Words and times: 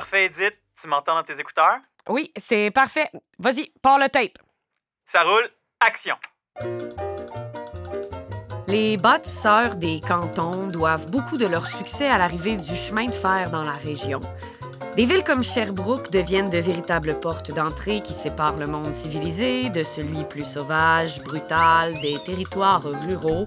parfait, 0.00 0.26
Edith. 0.26 0.58
Tu 0.78 0.88
m'entends 0.88 1.14
dans 1.14 1.24
tes 1.24 1.40
écouteurs? 1.40 1.78
Oui, 2.06 2.30
c'est 2.36 2.70
parfait. 2.70 3.10
Vas-y, 3.38 3.70
pars 3.80 3.98
le 3.98 4.10
tape. 4.10 4.36
Ça 5.06 5.22
roule. 5.22 5.48
Action. 5.80 6.16
Les 8.68 8.98
bâtisseurs 8.98 9.76
des 9.76 10.00
cantons 10.06 10.68
doivent 10.68 11.10
beaucoup 11.10 11.38
de 11.38 11.46
leur 11.46 11.66
succès 11.66 12.08
à 12.08 12.18
l'arrivée 12.18 12.58
du 12.58 12.76
chemin 12.76 13.06
de 13.06 13.10
fer 13.10 13.50
dans 13.50 13.62
la 13.62 13.72
région. 13.72 14.20
Des 14.96 15.06
villes 15.06 15.24
comme 15.24 15.42
Sherbrooke 15.42 16.10
deviennent 16.10 16.50
de 16.50 16.58
véritables 16.58 17.18
portes 17.18 17.52
d'entrée 17.54 18.00
qui 18.00 18.12
séparent 18.12 18.58
le 18.58 18.66
monde 18.66 18.92
civilisé 18.92 19.70
de 19.70 19.82
celui 19.82 20.26
plus 20.26 20.44
sauvage, 20.44 21.22
brutal, 21.24 21.94
des 22.02 22.22
territoires 22.22 22.82
ruraux. 22.82 23.46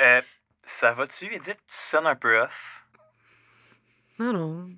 Euh, 0.00 0.22
ça 0.64 0.92
va-tu, 0.92 1.26
Edith? 1.26 1.58
Tu 1.68 1.76
sonnes 1.90 2.06
un 2.06 2.16
peu 2.16 2.40
off. 2.40 2.86
Non, 4.18 4.32
non. 4.32 4.70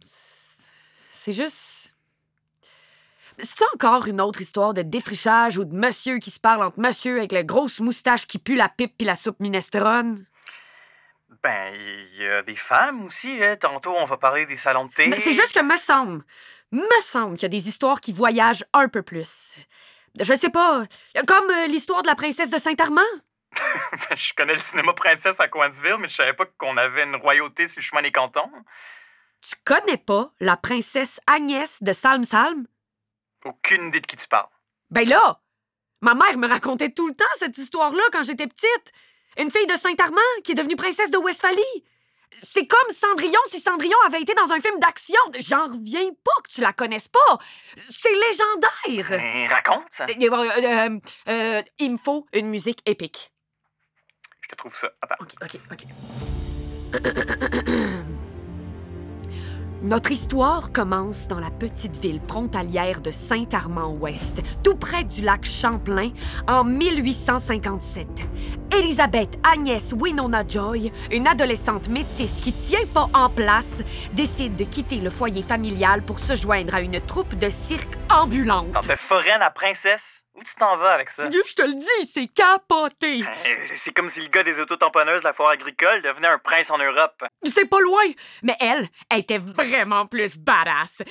C'est 1.25 1.33
juste. 1.33 1.95
C'est 3.39 3.65
encore 3.75 4.09
une 4.09 4.21
autre 4.21 4.41
histoire 4.41 4.75
de 4.75 4.83
défrichage 4.83 5.57
ou 5.57 5.65
de 5.65 5.73
monsieur 5.73 6.19
qui 6.19 6.33
se 6.33 6.41
parle 6.41 6.65
entre 6.65 6.81
monsieur 6.81 7.19
avec 7.19 7.31
la 7.31 7.45
grosse 7.45 7.79
moustache 7.79 8.27
qui 8.27 8.41
pue 8.41 8.57
la 8.57 8.69
pipe 8.69 8.95
puis 8.99 9.07
la 9.07 9.15
soupe 9.15 9.39
minestrone? 9.39 10.27
Ben, 11.45 11.73
il 11.75 12.21
y 12.21 12.27
a 12.27 12.43
des 12.43 12.57
femmes 12.57 13.05
aussi, 13.05 13.39
là. 13.39 13.57
Tantôt, 13.57 13.95
on 13.97 14.05
va 14.05 14.17
parler 14.17 14.47
des 14.47 14.57
salons 14.57 14.87
de 14.87 14.93
thé. 14.93 15.07
Mais 15.07 15.19
c'est 15.21 15.33
juste 15.33 15.53
que 15.53 15.63
me 15.63 15.77
semble, 15.77 16.25
me 16.73 17.01
semble 17.03 17.37
qu'il 17.37 17.45
y 17.45 17.47
a 17.47 17.57
des 17.61 17.69
histoires 17.69 18.01
qui 18.01 18.13
voyagent 18.13 18.65
un 18.73 18.89
peu 18.89 19.03
plus. 19.03 19.59
Je 20.19 20.35
sais 20.35 20.51
pas, 20.51 20.83
comme 21.29 21.51
euh, 21.51 21.69
l'histoire 21.69 22.03
de 22.03 22.09
la 22.09 22.17
princesse 22.17 22.51
de 22.51 22.59
Saint-Armand. 22.59 23.01
Je 24.17 24.35
connais 24.35 24.55
le 24.55 24.59
cinéma 24.59 24.93
princesse 24.93 25.39
à 25.39 25.47
Coinsville, 25.47 25.99
mais 26.01 26.09
je 26.09 26.17
savais 26.17 26.33
pas 26.33 26.47
qu'on 26.59 26.77
avait 26.79 27.05
une 27.05 27.15
royauté 27.17 27.69
sur 27.69 27.81
le 27.81 27.85
chemin 27.85 28.03
des 28.03 28.11
cantons. 28.11 28.51
Tu 29.43 29.57
connais 29.65 29.97
pas 29.97 30.33
la 30.41 30.57
princesse 30.57 31.21
Agnès 31.27 31.83
de 31.83 31.93
Salm 31.93 32.25
Salm? 32.25 32.67
Aucune 33.45 33.89
idée 33.89 34.01
de 34.01 34.07
qui 34.07 34.17
tu 34.17 34.29
parles. 34.29 34.49
Ben 34.91 35.09
là, 35.09 35.41
ma 36.01 36.15
mère 36.15 36.39
me 36.39 36.47
racontait 36.47 36.91
tout 36.91 37.09
le 37.09 37.15
temps 37.15 37.25
cette 37.37 37.59
histoire-là 37.59 38.03
quand 38.13 38.23
j'étais 38.23 38.47
petite. 38.47 38.93
Une 39.39 39.51
fille 39.51 39.67
de 39.67 39.77
Saint-Armand 39.77 40.21
qui 40.45 40.53
est 40.53 40.55
devenue 40.55 40.77
princesse 40.77 41.11
de 41.11 41.19
Westphalie. 41.19 41.85
C'est 42.31 42.67
comme 42.67 42.91
Cendrillon 42.91 43.41
si 43.47 43.61
Cendrillon 43.61 43.97
avait 44.07 44.21
été 44.21 44.33
dans 44.35 44.51
un 44.53 44.61
film 44.61 44.79
d'action. 44.79 45.21
J'en 45.39 45.67
reviens 45.67 46.09
pas 46.25 46.43
que 46.45 46.51
tu 46.51 46.61
la 46.61 46.73
connaisses 46.73 47.09
pas. 47.09 47.39
C'est 47.77 48.13
légendaire. 48.13 49.11
Ben, 49.11 49.49
raconte 49.49 49.85
ça. 49.93 50.07
Euh, 50.09 50.51
euh, 50.63 51.01
euh, 51.29 51.63
il 51.79 51.93
me 51.93 51.97
faut 51.99 52.27
une 52.33 52.49
musique 52.49 52.81
épique. 52.87 53.33
Je 54.43 54.49
te 54.49 54.57
trouve 54.57 54.75
ça. 54.77 54.91
Attends. 55.03 55.17
OK, 55.21 55.35
OK, 55.43 55.59
OK. 55.73 55.85
Notre 59.83 60.13
histoire 60.13 60.71
commence 60.71 61.27
dans 61.27 61.41
la 61.41 61.51
petite 61.51 61.97
ville 61.97 62.21
frontalière 62.29 63.01
de 63.01 63.11
Saint-Armand-Ouest, 63.11 64.41
tout 64.63 64.77
près 64.77 65.03
du 65.03 65.23
lac 65.23 65.45
Champlain, 65.45 66.11
en 66.47 66.63
1857. 66.63 68.07
Elisabeth 68.79 69.41
Agnès 69.43 69.93
Winona 69.99 70.45
Joy, 70.47 70.93
une 71.11 71.27
adolescente 71.27 71.89
métisse 71.89 72.39
qui 72.41 72.53
tient 72.53 72.87
pas 72.95 73.09
en 73.13 73.29
place, 73.29 73.83
décide 74.15 74.55
de 74.55 74.63
quitter 74.63 75.01
le 75.01 75.11
foyer 75.11 75.43
familial 75.43 76.03
pour 76.03 76.21
se 76.21 76.37
joindre 76.37 76.77
à 76.77 76.81
une 76.81 77.01
troupe 77.01 77.35
de 77.37 77.49
cirque 77.49 77.99
ambulante. 78.13 78.73
T'en 78.73 78.83
fais 78.83 78.97
foraine 78.97 79.43
à 79.43 79.51
princesse? 79.51 80.03
Où 80.35 80.43
tu 80.43 80.55
t'en 80.55 80.79
vas 80.79 80.93
avec 80.95 81.11
ça? 81.11 81.25
Je 81.25 81.55
te 81.55 81.63
le 81.63 81.75
dis, 81.75 82.07
c'est 82.11 82.27
capoté. 82.27 83.23
Euh, 83.23 83.55
C'est 83.77 83.93
comme 83.93 84.09
si 84.09 84.21
le 84.21 84.29
gars 84.29 84.43
des 84.43 84.59
autotamponneuses 84.59 85.21
de 85.21 85.25
la 85.27 85.35
foire 85.35 85.51
agricole 85.51 86.01
devenait 86.01 86.29
un 86.29 86.39
prince 86.39 86.71
en 86.71 86.79
Europe. 86.79 87.23
C'est 87.45 87.67
pas 87.67 87.81
loin. 87.81 88.03
Mais 88.43 88.57
elle, 88.59 88.89
elle 89.11 89.19
était 89.21 89.37
vraiment 89.39 90.07
plus 90.07 90.39
badass. 90.39 91.03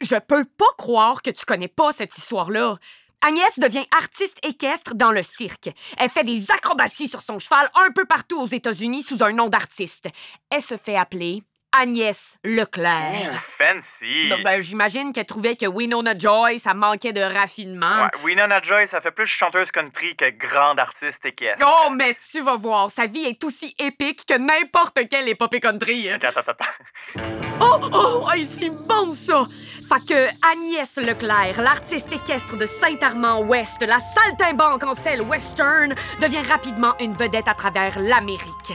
Je 0.00 0.16
peux 0.16 0.44
pas 0.44 0.64
croire 0.78 1.20
que 1.20 1.30
tu 1.30 1.44
connais 1.44 1.68
pas 1.68 1.92
cette 1.92 2.16
histoire-là. 2.16 2.76
Agnès 3.20 3.58
devient 3.58 3.86
artiste 3.96 4.38
équestre 4.42 4.94
dans 4.94 5.12
le 5.12 5.22
cirque. 5.22 5.70
Elle 5.98 6.10
fait 6.10 6.24
des 6.24 6.50
acrobaties 6.50 7.08
sur 7.08 7.20
son 7.22 7.38
cheval 7.38 7.70
un 7.74 7.90
peu 7.90 8.04
partout 8.06 8.40
aux 8.40 8.46
États-Unis 8.46 9.02
sous 9.02 9.22
un 9.22 9.32
nom 9.32 9.48
d'artiste. 9.48 10.08
Elle 10.50 10.62
se 10.62 10.76
fait 10.76 10.96
appeler 10.96 11.42
Agnès 11.76 12.38
Leclerc. 12.44 13.32
Fancy! 13.58 14.28
Donc, 14.28 14.42
ben, 14.44 14.60
J'imagine 14.60 15.12
qu'elle 15.12 15.26
trouvait 15.26 15.56
que 15.56 15.66
Winona 15.66 16.16
Joy, 16.16 16.58
ça 16.58 16.72
manquait 16.72 17.12
de 17.12 17.20
raffinement. 17.20 18.04
Ouais, 18.04 18.10
Winona 18.22 18.62
Joy, 18.62 18.86
ça 18.86 19.00
fait 19.00 19.10
plus 19.10 19.26
chanteuse 19.26 19.70
country 19.72 20.14
que 20.16 20.30
grande 20.30 20.78
artiste 20.78 21.24
équestre. 21.24 21.66
Oh, 21.66 21.90
mais 21.90 22.16
tu 22.30 22.40
vas 22.42 22.56
voir, 22.56 22.90
sa 22.90 23.06
vie 23.06 23.24
est 23.24 23.42
aussi 23.42 23.74
épique 23.78 24.24
que 24.26 24.38
n'importe 24.38 25.00
quelle 25.10 25.28
épopée 25.28 25.60
country. 25.60 26.10
Attends, 26.10 26.28
attends, 26.28 26.52
attends. 26.52 27.53
Oh, 27.60 27.80
oh, 27.92 28.28
hey, 28.32 28.48
c'est 28.58 28.70
bon 28.70 29.14
ça! 29.14 29.44
Fait 29.88 30.14
que 30.14 30.28
Agnès 30.52 30.96
Leclerc, 30.96 31.60
l'artiste 31.62 32.10
équestre 32.10 32.56
de 32.56 32.66
Saint-Armand-Ouest, 32.66 33.84
la 33.86 33.98
saltimbanque 33.98 34.82
en 34.82 34.94
selle 34.94 35.22
western, 35.22 35.94
devient 36.20 36.42
rapidement 36.48 36.94
une 37.00 37.12
vedette 37.12 37.48
à 37.48 37.54
travers 37.54 37.98
l'Amérique. 38.00 38.72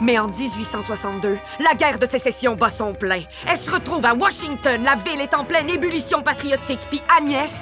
Mais 0.00 0.18
en 0.18 0.28
1862, 0.28 1.38
la 1.60 1.74
guerre 1.74 1.98
de 1.98 2.06
sécession 2.06 2.56
bat 2.56 2.70
son 2.70 2.94
plein. 2.94 3.22
Elle 3.46 3.58
se 3.58 3.70
retrouve 3.70 4.06
à 4.06 4.14
Washington, 4.14 4.82
la 4.82 4.94
ville 4.94 5.20
est 5.20 5.34
en 5.34 5.44
pleine 5.44 5.68
ébullition 5.68 6.22
patriotique, 6.22 6.80
puis 6.90 7.02
Agnès 7.16 7.52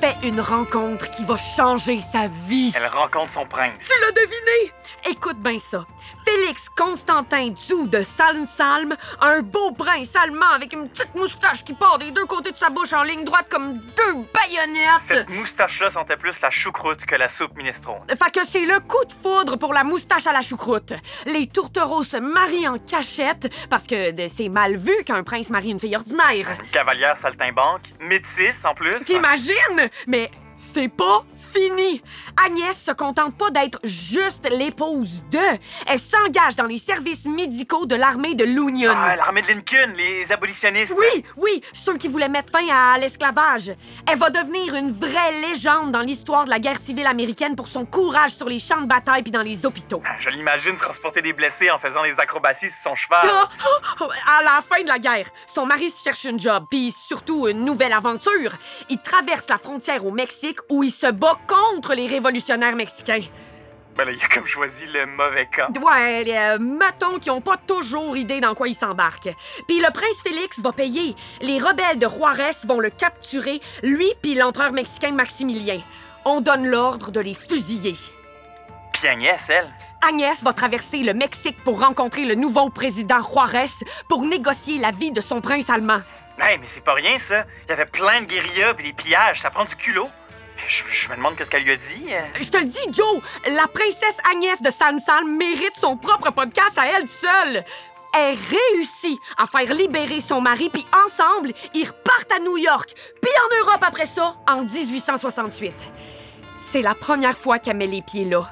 fait 0.00 0.16
une 0.22 0.40
rencontre 0.40 1.10
qui 1.10 1.24
va 1.24 1.36
changer 1.36 2.00
sa 2.00 2.28
vie. 2.46 2.72
Elle 2.76 2.86
rencontre 2.86 3.32
son 3.32 3.46
prince. 3.46 3.74
Tu 3.82 3.90
l'as 4.00 4.12
deviné! 4.12 4.72
Écoute 5.10 5.38
bien 5.38 5.58
ça. 5.58 5.84
Félix 6.24 6.68
Constantin 6.76 7.48
Dzou 7.50 7.86
de 7.86 8.02
Salm-Salm, 8.02 8.94
un 9.20 9.40
beau 9.40 9.72
prince 9.72 10.14
allemand 10.16 10.50
avec 10.54 10.72
une 10.72 10.88
petite 10.88 11.14
moustache 11.14 11.64
qui 11.64 11.72
part 11.74 11.98
des 11.98 12.10
deux 12.10 12.26
côtés 12.26 12.52
de 12.52 12.56
sa 12.56 12.70
bouche 12.70 12.92
en 12.92 13.02
ligne 13.02 13.24
droite 13.24 13.48
comme 13.50 13.74
deux 13.78 14.14
baïonnettes. 14.34 15.00
Cette 15.08 15.28
moustache-là 15.30 15.90
sentait 15.90 16.16
plus 16.16 16.40
la 16.40 16.50
choucroute 16.50 17.04
que 17.06 17.14
la 17.16 17.28
soupe 17.28 17.56
minestrone. 17.56 18.00
Fait 18.08 18.30
que 18.32 18.46
c'est 18.46 18.64
le 18.66 18.80
coup 18.80 19.04
de 19.04 19.12
foudre 19.12 19.56
pour 19.56 19.72
la 19.74 19.84
moustache 19.84 20.26
à 20.26 20.32
la 20.32 20.42
choucroute. 20.42 20.92
Les 21.26 21.46
tourtereaux 21.46 22.02
se 22.04 22.16
marient 22.16 22.68
en 22.68 22.78
cachette 22.78 23.52
parce 23.70 23.86
que 23.86 24.10
de- 24.12 24.28
c'est 24.28 24.48
mal 24.48 24.76
vu 24.76 24.92
qu'un 25.04 25.22
prince 25.22 25.50
marie 25.50 25.70
une 25.70 25.80
fille 25.80 25.96
ordinaire. 25.96 26.50
Une 26.62 26.70
cavalière 26.70 27.16
saltimbanque, 27.22 27.82
métisse 28.00 28.64
en 28.64 28.74
plus. 28.74 28.98
T'imagines? 29.04 29.87
Mais 30.06 30.30
c'est 30.56 30.88
pas 30.88 31.24
fini. 31.52 32.02
Agnès 32.44 32.76
se 32.76 32.92
contente 32.92 33.36
pas 33.36 33.50
d'être 33.50 33.78
juste 33.84 34.48
l'épouse 34.50 35.22
de. 35.30 35.38
Elle 35.86 35.98
s'engage 35.98 36.56
dans 36.56 36.66
les 36.66 36.78
services 36.78 37.24
médicaux 37.26 37.86
de 37.86 37.94
l'armée 37.94 38.34
de 38.34 38.44
l'Union. 38.44 38.92
Ah, 38.94 39.16
l'armée 39.16 39.42
de 39.42 39.48
Lincoln, 39.48 39.92
les 39.96 40.30
abolitionnistes. 40.30 40.94
Oui, 40.96 41.24
oui, 41.36 41.62
ceux 41.72 41.96
qui 41.96 42.08
voulaient 42.08 42.28
mettre 42.28 42.52
fin 42.52 42.66
à 42.72 42.98
l'esclavage. 42.98 43.72
Elle 44.06 44.18
va 44.18 44.30
devenir 44.30 44.74
une 44.74 44.92
vraie 44.92 45.40
légende 45.48 45.92
dans 45.92 46.00
l'histoire 46.00 46.44
de 46.44 46.50
la 46.50 46.58
guerre 46.58 46.78
civile 46.78 47.06
américaine 47.06 47.56
pour 47.56 47.68
son 47.68 47.84
courage 47.84 48.30
sur 48.32 48.48
les 48.48 48.58
champs 48.58 48.80
de 48.80 48.86
bataille 48.86 49.22
puis 49.22 49.32
dans 49.32 49.42
les 49.42 49.64
hôpitaux. 49.66 50.02
Ah, 50.06 50.16
Je 50.20 50.30
l'imagine 50.30 50.76
transporter 50.76 51.22
des 51.22 51.32
blessés 51.32 51.70
en 51.70 51.78
faisant 51.78 52.02
des 52.02 52.18
acrobaties 52.18 52.70
sur 52.70 52.90
son 52.90 52.94
cheval. 52.94 53.20
Ah, 53.24 53.48
ah, 54.00 54.38
À 54.38 54.42
la 54.42 54.60
fin 54.60 54.82
de 54.82 54.88
la 54.88 54.98
guerre, 54.98 55.26
son 55.52 55.66
mari 55.66 55.90
se 55.90 56.02
cherche 56.02 56.24
une 56.24 56.38
job, 56.38 56.64
puis 56.70 56.92
surtout 57.06 57.48
une 57.48 57.64
nouvelle 57.64 57.92
aventure. 57.92 58.52
Il 58.88 58.98
traverse 58.98 59.48
la 59.48 59.58
frontière 59.58 60.04
au 60.06 60.12
Mexique 60.12 60.58
où 60.70 60.82
il 60.82 60.90
se 60.90 61.10
bat 61.10 61.37
contre 61.46 61.94
les 61.94 62.06
révolutionnaires 62.06 62.76
mexicains. 62.76 63.22
Ben 63.96 64.04
là, 64.04 64.12
il 64.12 64.22
a 64.22 64.28
comme 64.28 64.46
choisi 64.46 64.86
le 64.86 65.06
mauvais 65.06 65.48
camp. 65.54 65.76
Ouais, 65.82 66.24
euh, 66.28 66.58
mettons 66.60 67.18
qu'ils 67.18 67.32
ont 67.32 67.40
pas 67.40 67.56
toujours 67.56 68.16
idée 68.16 68.40
dans 68.40 68.54
quoi 68.54 68.68
ils 68.68 68.74
s'embarquent. 68.74 69.34
Puis 69.66 69.80
le 69.80 69.92
prince 69.92 70.22
Félix 70.22 70.60
va 70.60 70.70
payer. 70.70 71.16
Les 71.40 71.58
rebelles 71.58 71.98
de 71.98 72.06
Juarez 72.06 72.54
vont 72.68 72.78
le 72.78 72.90
capturer, 72.90 73.60
lui 73.82 74.12
puis 74.22 74.34
l'empereur 74.36 74.72
mexicain 74.72 75.10
Maximilien. 75.10 75.80
On 76.24 76.40
donne 76.40 76.68
l'ordre 76.68 77.10
de 77.10 77.20
les 77.20 77.34
fusiller. 77.34 77.94
Puis 78.92 79.08
Agnès, 79.08 79.40
elle? 79.48 79.68
Agnès 80.08 80.44
va 80.44 80.52
traverser 80.52 80.98
le 80.98 81.12
Mexique 81.12 81.56
pour 81.64 81.80
rencontrer 81.80 82.24
le 82.24 82.36
nouveau 82.36 82.70
président 82.70 83.20
Juarez 83.20 83.70
pour 84.08 84.22
négocier 84.22 84.78
la 84.78 84.92
vie 84.92 85.10
de 85.10 85.20
son 85.20 85.40
prince 85.40 85.68
allemand. 85.68 86.02
Hey, 86.40 86.58
mais 86.58 86.66
c'est 86.72 86.84
pas 86.84 86.94
rien, 86.94 87.18
ça. 87.18 87.44
Il 87.64 87.70
y 87.70 87.72
avait 87.72 87.84
plein 87.84 88.20
de 88.20 88.26
guérillas 88.26 88.74
et 88.78 88.82
des 88.84 88.92
pillages. 88.92 89.40
Ça 89.40 89.50
prend 89.50 89.64
du 89.64 89.74
culot. 89.74 90.08
Je, 90.68 90.82
je 90.92 91.08
me 91.08 91.16
demande 91.16 91.36
qu'est-ce 91.36 91.50
qu'elle 91.50 91.64
lui 91.64 91.72
a 91.72 91.76
dit. 91.76 92.06
euh. 92.10 92.20
Je 92.40 92.48
te 92.48 92.58
le 92.58 92.64
dis, 92.66 92.78
Joe, 92.92 93.22
la 93.46 93.66
princesse 93.68 94.16
Agnès 94.30 94.60
de 94.60 94.70
San 94.70 94.98
Salm 95.00 95.36
mérite 95.36 95.74
son 95.80 95.96
propre 95.96 96.30
podcast 96.30 96.76
à 96.78 96.86
elle 96.88 97.08
seule. 97.08 97.64
Elle 98.14 98.36
réussit 98.36 99.18
à 99.38 99.46
faire 99.46 99.72
libérer 99.74 100.20
son 100.20 100.40
mari, 100.40 100.70
puis 100.70 100.84
ensemble, 101.04 101.52
ils 101.74 101.86
repartent 101.86 102.32
à 102.32 102.38
New 102.38 102.56
York, 102.56 102.90
puis 103.20 103.30
en 103.44 103.56
Europe 103.64 103.82
après 103.86 104.06
ça, 104.06 104.34
en 104.48 104.62
1868. 104.62 105.74
C'est 106.72 106.82
la 106.82 106.94
première 106.94 107.36
fois 107.36 107.58
qu'elle 107.58 107.76
met 107.76 107.86
les 107.86 108.02
pieds 108.02 108.24
là. 108.24 108.42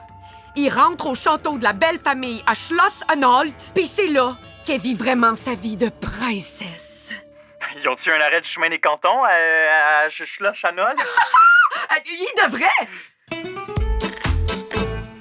Il 0.56 0.70
rentre 0.70 1.06
au 1.06 1.14
château 1.14 1.58
de 1.58 1.64
la 1.64 1.72
belle 1.74 1.98
famille 1.98 2.42
à 2.46 2.54
Schloss 2.54 3.02
Anhalt, 3.08 3.72
puis 3.74 3.86
c'est 3.86 4.06
là 4.08 4.36
qu'elle 4.64 4.80
vit 4.80 4.94
vraiment 4.94 5.34
sa 5.34 5.54
vie 5.54 5.76
de 5.76 5.88
princesse. 5.90 7.10
Ils 7.78 7.88
ont-tu 7.88 8.10
un 8.10 8.20
arrêt 8.20 8.40
de 8.40 8.46
chemin 8.46 8.70
des 8.70 8.78
cantons 8.78 9.22
à, 9.24 10.04
à 10.04 10.08
Chuchla 10.08 10.52
Chanol? 10.54 10.94
Euh, 10.98 11.02
Il 12.06 12.42
devrait! 12.44 12.66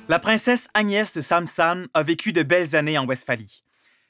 La 0.08 0.20
princesse 0.20 0.70
Agnès 0.74 1.16
de 1.16 1.22
Samsan 1.22 1.88
a 1.94 2.04
vécu 2.04 2.32
de 2.32 2.44
belles 2.44 2.76
années 2.76 2.98
en 2.98 3.06
Westphalie. 3.06 3.64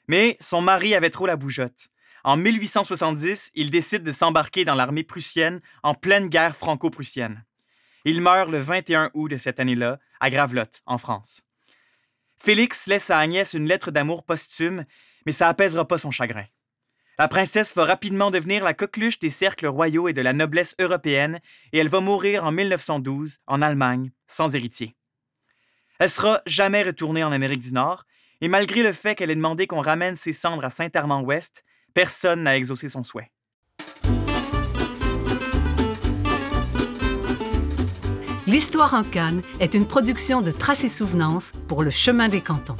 Mais 0.08 0.36
son 0.40 0.60
mari 0.60 0.94
avait 0.94 1.10
trop 1.10 1.26
la 1.26 1.36
bougeotte. 1.36 1.88
En 2.22 2.36
1870, 2.36 3.52
il 3.54 3.70
décide 3.70 4.02
de 4.02 4.12
s'embarquer 4.12 4.64
dans 4.64 4.74
l'armée 4.74 5.04
prussienne 5.04 5.60
en 5.82 5.94
pleine 5.94 6.28
guerre 6.28 6.56
franco-prussienne. 6.56 7.44
Il 8.04 8.20
meurt 8.20 8.50
le 8.50 8.58
21 8.58 9.10
août 9.14 9.28
de 9.28 9.38
cette 9.38 9.58
année-là, 9.58 9.98
à 10.20 10.30
Gravelotte, 10.30 10.82
en 10.86 10.98
France. 10.98 11.42
Félix 12.38 12.86
laisse 12.86 13.10
à 13.10 13.18
Agnès 13.18 13.54
une 13.54 13.66
lettre 13.66 13.90
d'amour 13.90 14.24
posthume, 14.24 14.84
mais 15.24 15.32
ça 15.32 15.48
apaisera 15.48 15.88
pas 15.88 15.98
son 15.98 16.10
chagrin. 16.10 16.44
La 17.18 17.28
princesse 17.28 17.74
va 17.74 17.86
rapidement 17.86 18.30
devenir 18.30 18.62
la 18.62 18.74
coqueluche 18.74 19.18
des 19.18 19.30
cercles 19.30 19.66
royaux 19.66 20.06
et 20.06 20.12
de 20.12 20.20
la 20.20 20.34
noblesse 20.34 20.74
européenne, 20.78 21.40
et 21.72 21.78
elle 21.78 21.88
va 21.88 22.00
mourir 22.00 22.44
en 22.44 22.52
1912, 22.52 23.38
en 23.46 23.62
Allemagne, 23.62 24.10
sans 24.28 24.54
héritier. 24.54 24.94
Elle 25.98 26.10
sera 26.10 26.42
jamais 26.44 26.82
retournée 26.82 27.24
en 27.24 27.32
Amérique 27.32 27.62
du 27.62 27.72
Nord, 27.72 28.04
et 28.42 28.48
malgré 28.48 28.82
le 28.82 28.92
fait 28.92 29.14
qu'elle 29.14 29.30
ait 29.30 29.36
demandé 29.36 29.66
qu'on 29.66 29.80
ramène 29.80 30.16
ses 30.16 30.34
cendres 30.34 30.66
à 30.66 30.70
Saint-Armand-Ouest, 30.70 31.64
personne 31.94 32.42
n'a 32.42 32.54
exaucé 32.54 32.90
son 32.90 33.02
souhait. 33.02 33.30
L'Histoire 38.46 38.92
en 38.92 39.02
Cannes 39.02 39.40
est 39.58 39.72
une 39.72 39.88
production 39.88 40.42
de 40.42 40.50
Traces 40.50 40.84
et 40.84 40.90
Souvenances 40.90 41.52
pour 41.66 41.82
le 41.82 41.90
Chemin 41.90 42.28
des 42.28 42.42
Cantons. 42.42 42.76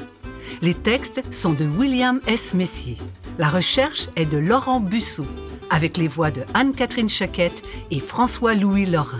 Les 0.60 0.74
textes 0.74 1.32
sont 1.32 1.54
de 1.54 1.64
William 1.64 2.20
S. 2.26 2.52
Messier. 2.52 2.98
La 3.38 3.50
recherche 3.50 4.08
est 4.16 4.24
de 4.24 4.38
Laurent 4.38 4.80
Busseau, 4.80 5.26
avec 5.68 5.98
les 5.98 6.08
voix 6.08 6.30
de 6.30 6.42
Anne-Catherine 6.54 7.10
Chaquette 7.10 7.62
et 7.90 8.00
François-Louis 8.00 8.86
Lorrain. 8.86 9.18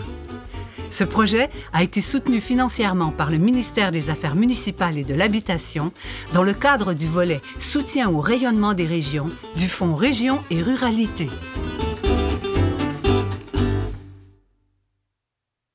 Ce 0.88 1.04
projet 1.04 1.50
a 1.74 1.82
été 1.82 2.00
soutenu 2.00 2.40
financièrement 2.40 3.10
par 3.10 3.30
le 3.30 3.36
ministère 3.36 3.90
des 3.90 4.08
Affaires 4.08 4.34
municipales 4.34 4.96
et 4.96 5.04
de 5.04 5.12
l'Habitation 5.12 5.92
dans 6.32 6.42
le 6.42 6.54
cadre 6.54 6.94
du 6.94 7.06
volet 7.06 7.42
Soutien 7.58 8.08
au 8.08 8.20
rayonnement 8.20 8.72
des 8.72 8.86
régions 8.86 9.28
du 9.56 9.68
Fonds 9.68 9.94
Région 9.94 10.42
et 10.50 10.62
Ruralité. 10.62 11.28